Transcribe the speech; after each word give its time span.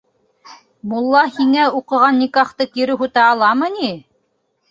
Мулла 0.93 1.21
һиңә 1.35 1.65
уҡыған 1.81 2.17
никахты 2.21 2.67
кире 2.77 2.97
һүтә 3.03 3.27
аламы 3.35 3.69
ни? 3.77 3.93